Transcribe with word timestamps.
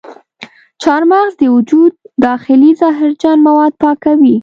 چارمغز 0.83 1.33
د 1.37 1.43
وجود 1.55 1.91
داخلي 2.25 2.71
زهرجن 2.81 3.37
مواد 3.47 3.73
پاکوي. 3.81 4.35